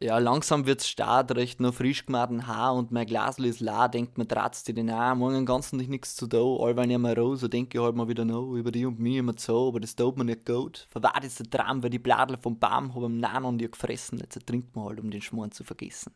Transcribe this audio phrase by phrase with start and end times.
[0.00, 4.16] Ja, langsam wird's stark, recht noch frisch gemachten Haar und mein Glasl ist la, denkt
[4.16, 7.48] man tratzt den auch, morgen ganzen nicht nichts zu da, allweil ich mal raus, so
[7.48, 10.16] denke ich halt mal wieder noch über die und mich immer so, aber das tut
[10.16, 10.86] mir nicht gut.
[10.88, 14.18] Verwahrt ist der Traum, weil die Bladel vom Baum hab am Nahen an dir gefressen,
[14.18, 16.12] jetzt trinkt man halt, um den Schmoren zu vergessen.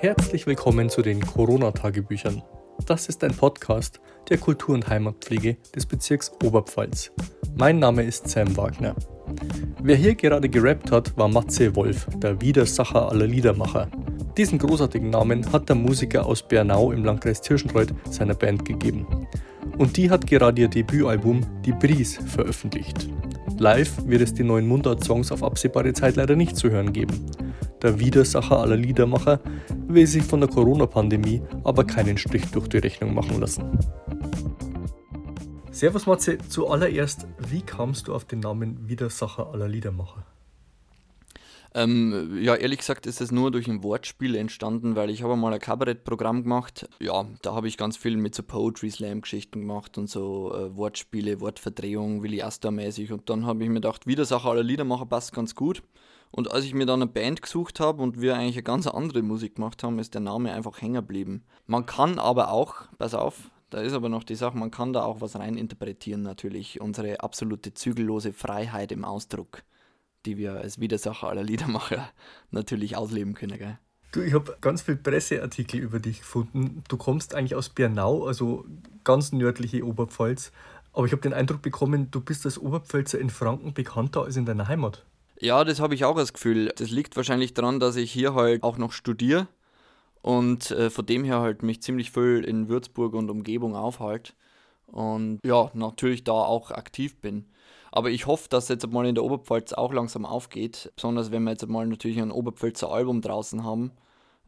[0.00, 2.42] Herzlich willkommen zu den Corona-Tagebüchern.
[2.86, 7.10] Das ist ein Podcast der Kultur- und Heimatpflege des Bezirks Oberpfalz.
[7.56, 8.94] Mein Name ist Sam Wagner.
[9.82, 13.88] Wer hier gerade gerappt hat, war Matze Wolf, der Widersacher aller Liedermacher.
[14.36, 19.26] Diesen großartigen Namen hat der Musiker aus Bernau im Landkreis Tirschenreuth seiner Band gegeben.
[19.76, 23.08] Und die hat gerade ihr Debütalbum Die Brise veröffentlicht.
[23.58, 27.26] Live wird es die neuen Mundart-Songs auf absehbare Zeit leider nicht zu hören geben.
[27.82, 29.40] Der Widersacher aller Liedermacher
[29.86, 33.78] will sich von der Corona-Pandemie aber keinen Strich durch die Rechnung machen lassen.
[35.70, 40.26] Servus Matze, zuallererst, wie kamst du auf den Namen Widersacher aller Liedermacher?
[41.72, 45.52] Ähm, ja, ehrlich gesagt ist es nur durch ein Wortspiel entstanden, weil ich habe mal
[45.52, 46.88] ein Kabarettprogramm gemacht.
[46.98, 50.76] Ja, da habe ich ganz viel mit so Poetry Slam Geschichten gemacht und so äh,
[50.76, 53.12] Wortspiele, Wortverdrehung, Willi Astor mäßig.
[53.12, 55.84] Und dann habe ich mir gedacht, Widersacher aller Liedermacher passt ganz gut.
[56.30, 59.22] Und als ich mir dann eine Band gesucht habe und wir eigentlich eine ganz andere
[59.22, 61.44] Musik gemacht haben, ist der Name einfach hängen geblieben.
[61.66, 65.02] Man kann aber auch, pass auf, da ist aber noch die Sache, man kann da
[65.02, 66.80] auch was rein interpretieren natürlich.
[66.80, 69.62] Unsere absolute zügellose Freiheit im Ausdruck,
[70.24, 72.08] die wir als Widersacher aller Liedermacher
[72.50, 73.58] natürlich ausleben können.
[73.58, 73.78] Gell?
[74.12, 76.82] Du, ich habe ganz viele Presseartikel über dich gefunden.
[76.88, 78.64] Du kommst eigentlich aus Bernau, also
[79.04, 80.50] ganz nördliche Oberpfalz.
[80.94, 84.46] Aber ich habe den Eindruck bekommen, du bist als Oberpfälzer in Franken bekannter als in
[84.46, 85.04] deiner Heimat.
[85.40, 86.72] Ja, das habe ich auch das Gefühl.
[86.76, 89.48] Das liegt wahrscheinlich daran, dass ich hier halt auch noch studiere
[90.22, 94.32] und äh, von dem her halt mich ziemlich viel in Würzburg und Umgebung aufhalte
[94.86, 97.46] und ja, natürlich da auch aktiv bin.
[97.92, 101.52] Aber ich hoffe, dass jetzt mal in der Oberpfalz auch langsam aufgeht, besonders wenn wir
[101.52, 103.92] jetzt mal natürlich ein Oberpfälzer Album draußen haben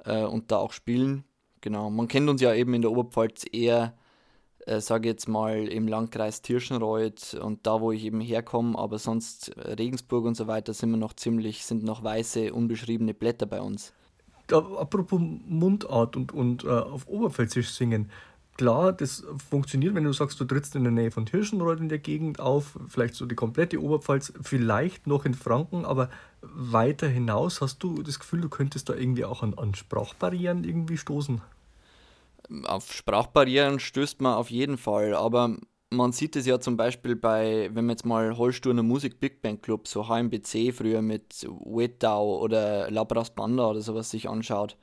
[0.04, 1.24] äh, und da auch spielen.
[1.60, 3.94] Genau, man kennt uns ja eben in der Oberpfalz eher
[4.66, 9.52] äh, sage jetzt mal im Landkreis Tirschenreuth und da, wo ich eben herkomme, aber sonst
[9.56, 13.92] Regensburg und so weiter sind wir noch ziemlich, sind noch weiße, unbeschriebene Blätter bei uns.
[14.50, 18.10] Apropos Mundart und, und äh, auf Oberpfälzisch singen.
[18.56, 21.98] Klar, das funktioniert, wenn du sagst, du trittst in der Nähe von Tirschenreuth in der
[21.98, 26.10] Gegend auf, vielleicht so die komplette Oberpfalz, vielleicht noch in Franken, aber
[26.42, 30.98] weiter hinaus hast du das Gefühl, du könntest da irgendwie auch an, an Sprachbarrieren irgendwie
[30.98, 31.40] stoßen?
[32.64, 35.56] Auf Sprachbarrieren stößt man auf jeden Fall, aber
[35.90, 39.62] man sieht es ja zum Beispiel bei, wenn man jetzt mal Holsturner Musik Big Band
[39.62, 44.76] Club, so HMBC früher mit Wetau oder Labras Banda oder sowas sich anschaut,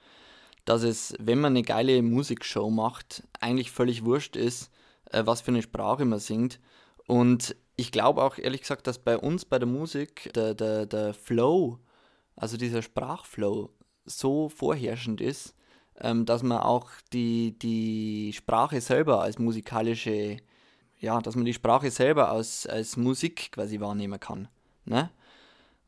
[0.66, 4.70] dass es, wenn man eine geile Musikshow macht, eigentlich völlig wurscht ist,
[5.12, 6.60] äh, was für eine Sprache man singt.
[7.08, 11.14] Und ich glaube auch ehrlich gesagt, dass bei uns bei der Musik der, der, der
[11.14, 11.80] Flow,
[12.36, 13.70] also dieser Sprachflow,
[14.04, 15.54] so vorherrschend ist,
[16.02, 20.38] ähm, dass man auch die, die Sprache selber als musikalische,
[21.00, 24.48] ja, dass man die Sprache selber als, als Musik quasi wahrnehmen kann.
[24.86, 25.10] Ne?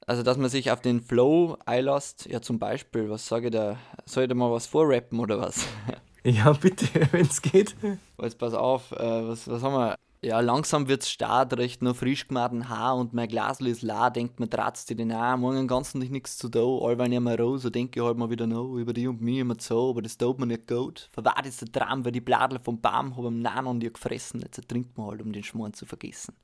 [0.05, 3.77] Also, dass man sich auf den Flow einlässt, ja, zum Beispiel, was sage ich da,
[4.05, 5.67] soll ich da mal was vorrappen oder was?
[6.21, 7.77] Ja, bitte, wenn es geht.
[8.21, 9.95] Jetzt pass auf, äh, was, was haben wir?
[10.21, 14.37] Ja, langsam wird's stark, recht noch frisch gemachten Haar und mein Glasl ist la, denkt
[14.37, 17.69] man tratzt den auch, morgen ganzen nicht nichts zu da, allweil ich mal raus, so
[17.69, 20.37] denke ich halt mal wieder noch über die und mich immer so, aber das tut
[20.37, 21.07] mir nicht gut.
[21.13, 24.41] Verwahrt ist der Traum, weil die Bladel vom Baum hab am Nahen an dir gefressen,
[24.41, 26.35] jetzt trinkt man halt, um den Schmoren zu vergessen.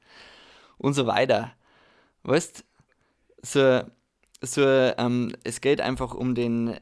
[0.77, 1.51] Und so weiter.
[2.23, 2.63] Weißt,
[3.41, 3.81] so,
[4.41, 6.77] so, ähm, es geht einfach um den,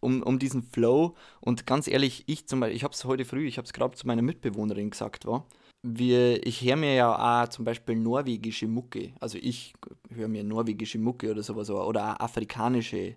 [0.00, 3.46] um, um diesen Flow und ganz ehrlich, ich zum Beispiel, ich habe es heute früh,
[3.46, 5.46] ich habe es gerade zu meiner Mitbewohnerin gesagt, war,
[5.82, 9.74] wir, ich höre mir ja auch zum Beispiel norwegische Mucke, also ich
[10.12, 13.16] höre mir norwegische Mucke oder sowas, oder auch afrikanische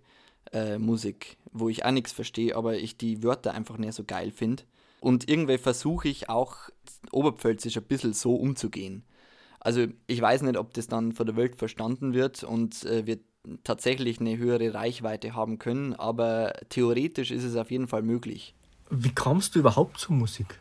[0.52, 4.31] äh, Musik, wo ich auch nichts verstehe, aber ich die Wörter einfach nicht so geil
[4.31, 4.64] finde.
[5.00, 6.70] Und irgendwie versuche ich auch
[7.12, 9.03] oberpfälzisch ein bisschen so umzugehen.
[9.59, 13.20] Also ich weiß nicht, ob das dann von der Welt verstanden wird und äh, wir
[13.64, 18.55] tatsächlich eine höhere Reichweite haben können, aber theoretisch ist es auf jeden Fall möglich.
[18.90, 20.59] Wie kamst du überhaupt zur Musik?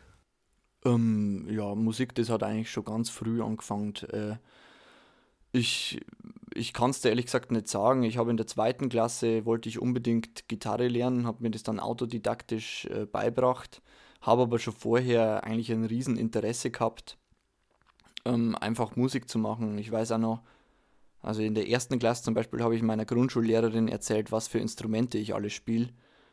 [0.83, 3.93] Ähm, ja, Musik, das hat eigentlich schon ganz früh angefangen.
[4.11, 4.37] Äh,
[5.51, 5.99] ich
[6.53, 8.03] ich kann es dir ehrlich gesagt nicht sagen.
[8.03, 11.79] Ich habe in der zweiten Klasse, wollte ich unbedingt Gitarre lernen, habe mir das dann
[11.79, 13.81] autodidaktisch äh, beibracht,
[14.21, 17.17] habe aber schon vorher eigentlich ein Rieseninteresse gehabt,
[18.25, 19.77] ähm, einfach Musik zu machen.
[19.77, 20.41] Ich weiß auch noch,
[21.21, 25.17] also in der ersten Klasse zum Beispiel habe ich meiner Grundschullehrerin erzählt, was für Instrumente
[25.17, 25.89] ich alle spiele.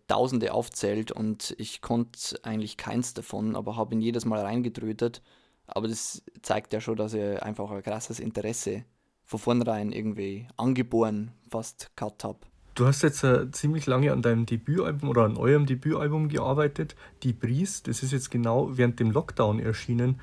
[0.06, 5.22] Tausende aufzählt und ich konnte eigentlich keins davon, aber habe ihn jedes Mal reingedrötet.
[5.66, 8.84] Aber das zeigt ja schon, dass ich einfach ein krasses Interesse
[9.24, 12.38] von vornherein irgendwie angeboren fast gehabt habe.
[12.74, 16.96] Du hast jetzt äh, ziemlich lange an deinem Debütalbum oder an eurem Debütalbum gearbeitet.
[17.22, 20.20] Die Bries, das ist jetzt genau während dem Lockdown erschienen.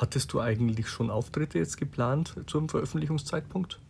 [0.00, 3.80] Hattest du eigentlich schon Auftritte jetzt geplant zum Veröffentlichungszeitpunkt?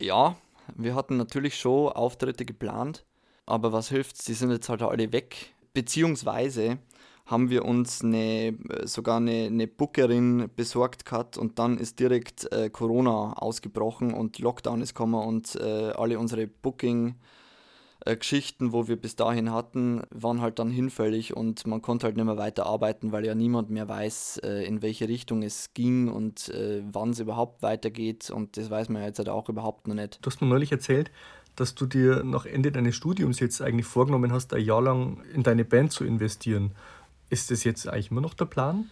[0.00, 0.36] Ja,
[0.76, 3.04] wir hatten natürlich schon Auftritte geplant,
[3.44, 5.54] aber was hilft, sie sind jetzt halt alle weg.
[5.74, 6.78] Beziehungsweise
[7.26, 12.70] haben wir uns eine, sogar eine, eine Bookerin besorgt gehabt und dann ist direkt äh,
[12.70, 17.14] Corona ausgebrochen und Lockdown ist gekommen und äh, alle unsere Booking-
[18.04, 22.16] äh, Geschichten, wo wir bis dahin hatten, waren halt dann hinfällig und man konnte halt
[22.16, 26.48] nicht mehr weiterarbeiten, weil ja niemand mehr weiß, äh, in welche Richtung es ging und
[26.48, 29.94] äh, wann es überhaupt weitergeht und das weiß man ja jetzt halt auch überhaupt noch
[29.94, 30.18] nicht.
[30.22, 31.10] Du hast mir neulich erzählt,
[31.56, 35.42] dass du dir nach Ende deines Studiums jetzt eigentlich vorgenommen hast, ein Jahr lang in
[35.42, 36.72] deine Band zu investieren.
[37.28, 38.90] Ist das jetzt eigentlich immer noch der Plan?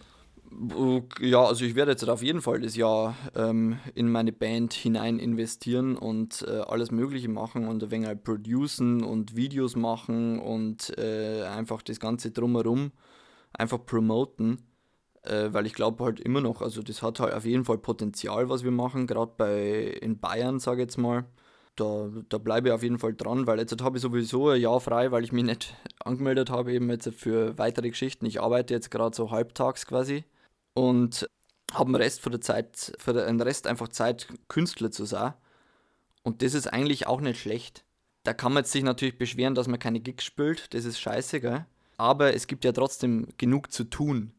[1.21, 5.19] Ja, also ich werde jetzt auf jeden Fall das Jahr ähm, in meine Band hinein
[5.19, 10.97] investieren und äh, alles Mögliche machen und ein wenig halt producen und Videos machen und
[10.97, 12.91] äh, einfach das Ganze drumherum
[13.53, 14.63] einfach promoten,
[15.23, 18.49] äh, weil ich glaube halt immer noch, also das hat halt auf jeden Fall Potenzial,
[18.49, 21.25] was wir machen, gerade bei in Bayern, sage ich jetzt mal.
[21.75, 24.81] Da, da bleibe ich auf jeden Fall dran, weil jetzt habe ich sowieso ein Jahr
[24.81, 28.25] frei, weil ich mich nicht angemeldet habe, eben jetzt für weitere Geschichten.
[28.25, 30.25] Ich arbeite jetzt gerade so halbtags quasi
[30.73, 31.29] und
[31.73, 35.33] habe den Rest von der Zeit, für den Rest einfach Zeit, Künstler zu sein.
[36.23, 37.83] Und das ist eigentlich auch nicht schlecht.
[38.23, 41.65] Da kann man sich natürlich beschweren, dass man keine Gigs spielt, das ist scheiße, gell?
[41.97, 44.31] Aber es gibt ja trotzdem genug zu tun,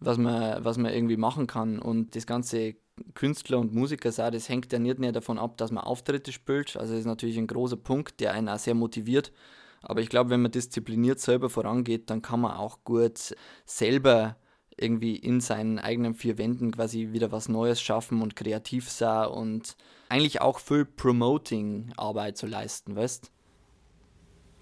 [0.00, 1.78] was man, was man irgendwie machen kann.
[1.78, 2.74] Und das ganze
[3.14, 6.76] Künstler und Musiker sein, das hängt ja nicht nur davon ab, dass man Auftritte spielt.
[6.76, 9.32] Also das ist natürlich ein großer Punkt, der einen auch sehr motiviert.
[9.80, 14.36] Aber ich glaube, wenn man diszipliniert selber vorangeht, dann kann man auch gut selber
[14.80, 19.76] irgendwie in seinen eigenen vier Wänden quasi wieder was Neues schaffen und kreativ sein und
[20.08, 23.30] eigentlich auch viel Promoting-Arbeit zu leisten, weißt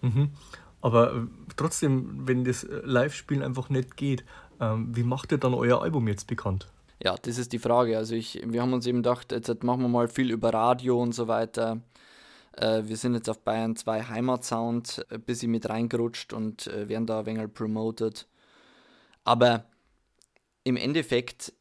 [0.02, 0.30] mhm.
[0.80, 1.20] Aber äh,
[1.56, 4.24] trotzdem, wenn das Live-Spielen einfach nicht geht,
[4.60, 6.68] ähm, wie macht ihr dann euer Album jetzt bekannt?
[7.02, 7.96] Ja, das ist die Frage.
[7.96, 11.12] Also ich, wir haben uns eben gedacht, jetzt machen wir mal viel über Radio und
[11.12, 11.80] so weiter.
[12.52, 17.06] Äh, wir sind jetzt auf Bayern 2 Heimatsound ein bisschen mit reingerutscht und äh, werden
[17.06, 18.26] da ein wenig promoted.
[19.24, 19.64] Aber
[20.66, 21.52] im Endeffekt,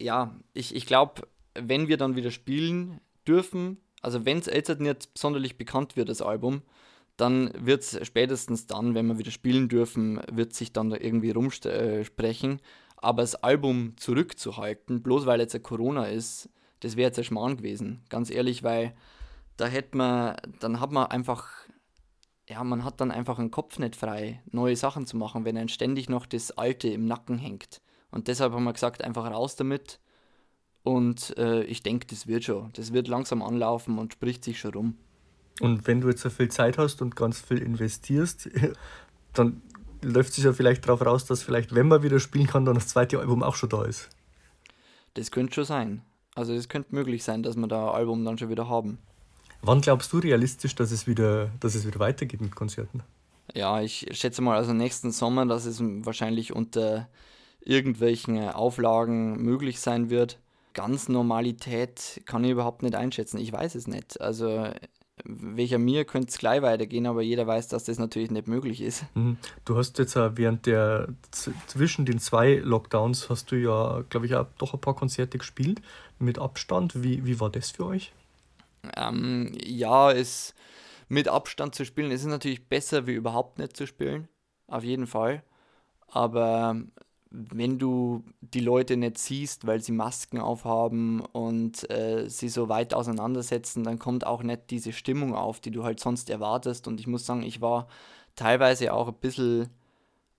[0.00, 2.98] ja, ich, ich glaube, wenn wir dann wieder spielen
[3.28, 6.62] dürfen, also wenn es jetzt nicht sonderlich bekannt wird, das Album,
[7.18, 11.32] dann wird es spätestens dann, wenn wir wieder spielen dürfen, wird sich dann da irgendwie
[11.32, 12.52] rumsprechen.
[12.52, 12.62] Äh,
[12.96, 16.48] aber das Album zurückzuhalten, bloß weil jetzt Corona ist,
[16.80, 18.02] das wäre jetzt ein Schmarrn gewesen.
[18.08, 18.94] Ganz ehrlich, weil
[19.58, 21.50] da hätte man, dann hat man einfach,
[22.48, 25.68] ja, man hat dann einfach einen Kopf nicht frei, neue Sachen zu machen, wenn einem
[25.68, 27.82] ständig noch das Alte im Nacken hängt.
[28.10, 30.00] Und deshalb haben wir gesagt, einfach raus damit.
[30.82, 32.72] Und äh, ich denke, das wird schon.
[32.72, 34.98] Das wird langsam anlaufen und spricht sich schon rum.
[35.60, 38.48] Und wenn du jetzt so viel Zeit hast und ganz viel investierst,
[39.34, 39.62] dann
[40.02, 42.88] läuft es ja vielleicht darauf raus, dass vielleicht, wenn man wieder spielen kann, dann das
[42.88, 44.08] zweite Album auch schon da ist.
[45.14, 46.02] Das könnte schon sein.
[46.34, 48.98] Also es könnte möglich sein, dass wir da ein Album dann schon wieder haben.
[49.62, 53.02] Wann glaubst du realistisch, dass es wieder, dass es wieder weitergeht mit Konzerten?
[53.54, 57.08] Ja, ich schätze mal, also nächsten Sommer, dass es wahrscheinlich unter
[57.60, 60.38] irgendwelchen Auflagen möglich sein wird.
[60.74, 63.38] Ganz Normalität kann ich überhaupt nicht einschätzen.
[63.38, 64.20] Ich weiß es nicht.
[64.20, 64.70] Also
[65.24, 69.04] welcher mir könnte es gleich weitergehen, aber jeder weiß, dass das natürlich nicht möglich ist.
[69.14, 69.36] Mhm.
[69.64, 74.46] Du hast jetzt während der zwischen den zwei Lockdowns hast du ja, glaube ich, auch
[74.58, 75.82] doch ein paar Konzerte gespielt
[76.18, 77.02] mit Abstand.
[77.02, 78.12] Wie, wie war das für euch?
[78.96, 80.54] Ähm, ja, es
[81.08, 84.28] mit Abstand zu spielen ist natürlich besser, wie überhaupt nicht zu spielen.
[84.68, 85.42] Auf jeden Fall.
[86.06, 86.76] Aber
[87.30, 92.92] wenn du die Leute nicht siehst, weil sie Masken aufhaben und äh, sie so weit
[92.92, 96.88] auseinandersetzen, dann kommt auch nicht diese Stimmung auf, die du halt sonst erwartest.
[96.88, 97.86] Und ich muss sagen, ich war
[98.34, 99.68] teilweise auch ein bisschen,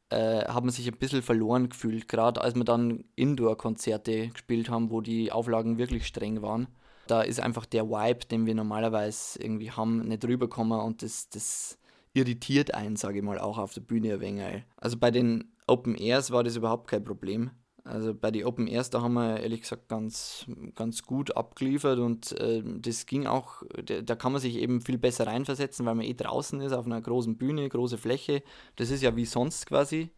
[0.10, 5.00] äh, haben sich ein bisschen verloren gefühlt, gerade als wir dann Indoor-Konzerte gespielt haben, wo
[5.00, 6.68] die Auflagen wirklich streng waren.
[7.08, 11.78] Da ist einfach der Vibe, den wir normalerweise irgendwie haben, nicht rübergekommen und das, das
[12.14, 14.64] irritiert einen, sage ich mal, auch auf der Bühne ein wenig.
[14.76, 17.52] Also bei den Open Airs war das überhaupt kein Problem.
[17.84, 22.32] Also bei den Open Airs, da haben wir ehrlich gesagt ganz, ganz gut abgeliefert und
[22.40, 23.64] äh, das ging auch,
[24.04, 27.02] da, kann man sich eben viel besser reinversetzen, weil man eh draußen ist, auf einer
[27.02, 28.44] großen Bühne, große Fläche.
[28.76, 30.12] Das ist ja wie sonst quasi.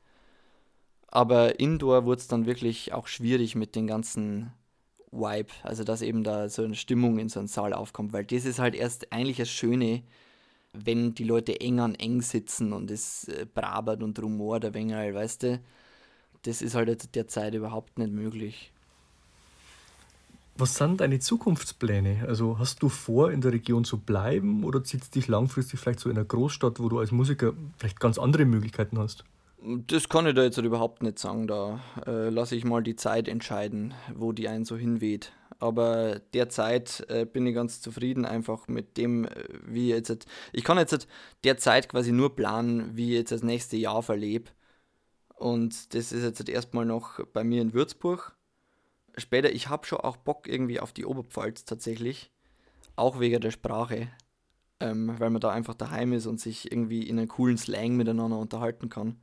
[1.08, 4.52] Aber indoor wurde es dann wirklich auch schwierig mit den ganzen
[5.12, 8.46] Vibe, also dass eben da so eine Stimmung in so einen Saal aufkommt, weil das
[8.46, 10.04] ist halt erst eigentlich das Schöne,
[10.74, 15.14] wenn die Leute eng an eng sitzen und es äh, brabert und rumort ein wenig,
[15.14, 15.60] weißt du,
[16.44, 18.72] das ist halt derzeit überhaupt nicht möglich.
[20.56, 22.26] Was sind deine Zukunftspläne?
[22.28, 26.00] Also hast du vor, in der Region zu bleiben oder ziehst du dich langfristig vielleicht
[26.00, 29.24] so in einer Großstadt, wo du als Musiker vielleicht ganz andere Möglichkeiten hast?
[29.66, 31.48] Das kann ich da jetzt halt überhaupt nicht sagen.
[31.48, 35.32] Da äh, lasse ich mal die Zeit entscheiden, wo die einen so hinweht.
[35.60, 39.30] Aber derzeit äh, bin ich ganz zufrieden einfach mit dem, äh,
[39.66, 40.10] wie jetzt.
[40.10, 41.08] Halt, ich kann jetzt
[41.44, 44.52] derzeit quasi nur planen, wie ich jetzt das nächste Jahr verlebe.
[45.36, 48.36] Und das ist jetzt halt erstmal noch bei mir in Würzburg
[49.18, 52.32] später, ich habe schon auch Bock irgendwie auf die Oberpfalz tatsächlich.
[52.96, 54.10] Auch wegen der Sprache.
[54.80, 58.38] Ähm, weil man da einfach daheim ist und sich irgendwie in einem coolen Slang miteinander
[58.38, 59.18] unterhalten kann.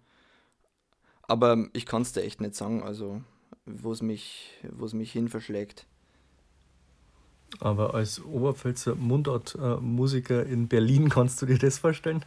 [1.31, 3.23] Aber ich kann es dir echt nicht sagen, also
[3.65, 4.51] wo es mich,
[4.93, 5.87] mich hin verschlägt.
[7.61, 12.25] Aber als Oberpfälzer Mundartmusiker in Berlin kannst du dir das vorstellen?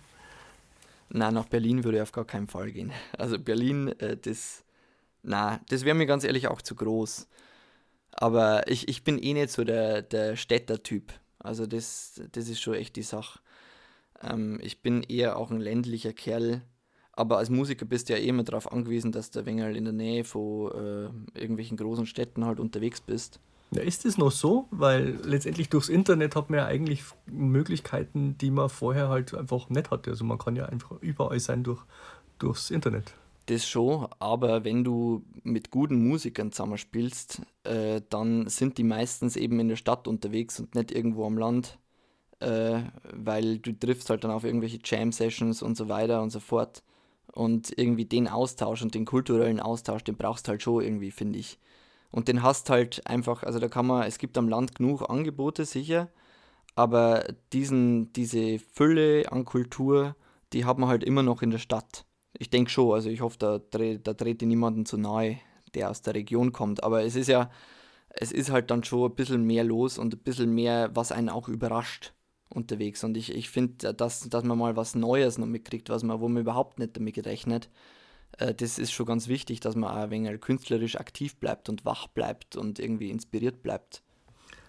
[1.10, 2.94] Nein, nach Berlin würde ich auf gar keinen Fall gehen.
[3.18, 4.64] Also Berlin, äh, das,
[5.22, 7.28] na, das wäre mir ganz ehrlich auch zu groß.
[8.14, 11.12] Aber ich, ich bin eh nicht so der, der Städter-Typ.
[11.40, 13.42] Also das, das ist schon echt die Sache.
[14.22, 16.62] Ähm, ich bin eher auch ein ländlicher Kerl.
[17.14, 19.94] Aber als Musiker bist du ja eh immer darauf angewiesen, dass du ein in der
[19.94, 23.40] Nähe von äh, irgendwelchen großen Städten halt unterwegs bist.
[23.72, 24.68] Ja, ist es noch so?
[24.72, 29.92] Weil letztendlich durchs Internet hat man ja eigentlich Möglichkeiten, die man vorher halt einfach nicht
[29.92, 30.12] hatte.
[30.12, 31.82] Also man kann ja einfach überall sein durch,
[32.40, 33.14] durchs Internet
[33.48, 39.60] das schon, aber wenn du mit guten Musikern zusammenspielst, äh, dann sind die meistens eben
[39.60, 41.78] in der Stadt unterwegs und nicht irgendwo am Land,
[42.40, 46.84] äh, weil du triffst halt dann auf irgendwelche Jam-Sessions und so weiter und so fort.
[47.34, 51.40] Und irgendwie den Austausch und den kulturellen Austausch, den brauchst du halt schon irgendwie, finde
[51.40, 51.60] ich.
[52.12, 55.66] Und den hast halt einfach, also da kann man, es gibt am Land genug Angebote,
[55.66, 56.10] sicher,
[56.76, 57.24] aber
[57.54, 60.16] diesen, diese Fülle an Kultur,
[60.54, 62.06] die hat man halt immer noch in der Stadt
[62.38, 65.40] ich denke schon, also ich hoffe, da, da trete niemanden zu nahe,
[65.76, 66.84] der aus der Region kommt.
[66.84, 67.50] Aber es ist ja,
[68.10, 71.30] es ist halt dann schon ein bisschen mehr los und ein bisschen mehr, was einen
[71.30, 72.14] auch überrascht
[72.54, 73.04] unterwegs.
[73.04, 76.28] Und ich, ich finde, dass, dass man mal was Neues noch mitkriegt, was man, wo
[76.28, 77.70] man überhaupt nicht damit gerechnet.
[78.38, 81.86] Äh, das ist schon ganz wichtig, dass man auch ein wenig künstlerisch aktiv bleibt und
[81.86, 84.02] wach bleibt und irgendwie inspiriert bleibt.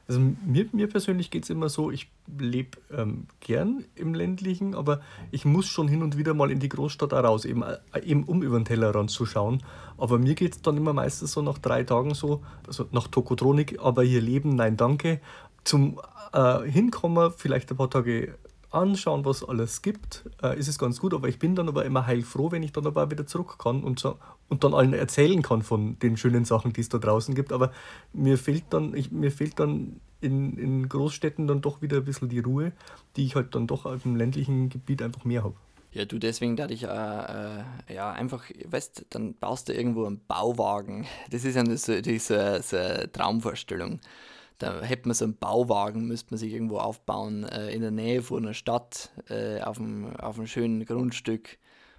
[0.07, 5.01] Also mir, mir persönlich geht es immer so, ich lebe ähm, gern im ländlichen, aber
[5.31, 8.25] ich muss schon hin und wieder mal in die Großstadt auch raus, eben, äh, eben
[8.25, 9.63] um über den Tellerrand zu schauen.
[9.97, 13.79] Aber mir geht es dann immer meistens so nach drei Tagen so, also nach Tokotronik,
[13.81, 15.21] aber hier leben, nein danke.
[15.65, 16.01] Zum
[16.33, 18.37] äh, Hinkommen vielleicht ein paar Tage
[18.75, 21.15] anschauen, was alles gibt, äh, ist es ganz gut.
[21.15, 24.01] Aber ich bin dann aber immer heilfroh, wenn ich dann aber wieder zurück kann und,
[24.01, 24.19] so,
[24.49, 27.53] und dann allen erzählen kann von den schönen Sachen, die es da draußen gibt.
[27.53, 27.73] Aber
[28.13, 32.29] mir fehlt dann, ich, mir fehlt dann in, in Großstädten dann doch wieder ein bisschen
[32.29, 32.73] die Ruhe,
[33.17, 35.55] die ich halt dann doch dem ländlichen Gebiet einfach mehr habe.
[35.93, 40.21] Ja, du, deswegen da ich äh, äh, ja einfach, weißt dann baust du irgendwo einen
[40.27, 41.07] Bauwagen.
[41.31, 44.01] Das ist ja diese, so eine Traumvorstellung
[44.59, 48.23] da hätte man so einen Bauwagen, müsste man sich irgendwo aufbauen, äh, in der Nähe
[48.23, 51.59] von einer Stadt, äh, auf, einem, auf einem schönen Grundstück.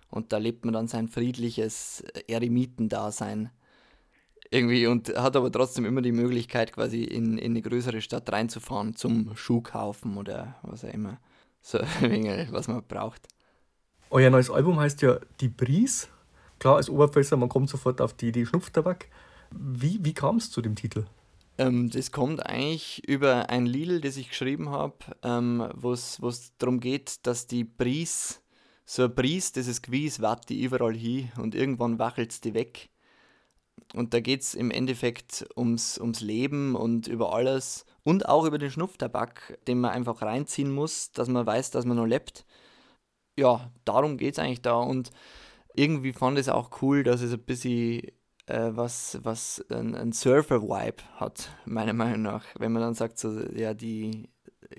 [0.09, 3.49] Und da lebt man dann sein friedliches Eremitendasein.
[4.51, 8.95] Irgendwie und hat aber trotzdem immer die Möglichkeit, quasi in, in eine größere Stadt reinzufahren,
[8.95, 11.19] zum Schuhkaufen oder was auch immer.
[11.61, 11.79] So
[12.51, 13.27] was man braucht.
[14.11, 16.07] Euer neues Album heißt ja Die Bries.
[16.59, 19.07] Klar, als Oberpfälzer, man kommt sofort auf die Idee Schnupftabak.
[19.51, 21.05] Wie, wie kam es zu dem Titel?
[21.57, 26.19] Ähm, das kommt eigentlich über ein Lied, das ich geschrieben habe, ähm, wo es
[26.57, 28.41] darum geht, dass die Bries,
[28.85, 32.89] so ein Bries, das ist gewiss, wart die überall hin und irgendwann wachelt die weg.
[33.93, 38.57] Und da geht es im Endeffekt ums, ums Leben und über alles und auch über
[38.57, 42.45] den Schnupftabak, den man einfach reinziehen muss, dass man weiß, dass man noch lebt.
[43.37, 45.11] Ja, darum geht es eigentlich da und
[45.75, 48.01] irgendwie fand ich es auch cool, dass es ein bisschen
[48.47, 52.45] äh, was, was ein, ein Surfer-Vibe hat, meiner Meinung nach.
[52.57, 54.29] Wenn man dann sagt, so, ja, die,